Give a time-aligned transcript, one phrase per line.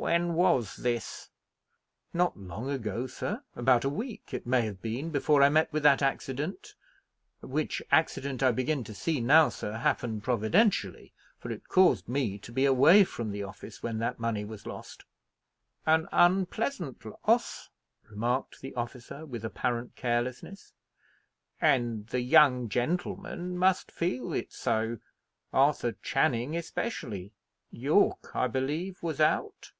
[0.00, 1.28] "When was this?"
[2.14, 3.42] "Not long ago, sir.
[3.56, 6.76] About a week, it may have been, before I met with that accident
[7.40, 12.52] which accident, I begin to see now, sir, happened providentially, for it caused me to
[12.52, 15.04] be away from the office when that money was lost."
[15.84, 17.68] "An unpleasant loss,"
[18.08, 20.74] remarked the officer, with apparent carelessness;
[21.60, 24.98] "and the young gentlemen must feel it so
[25.52, 27.32] Arthur Channing especially.
[27.72, 29.72] Yorke, I believe, was out?"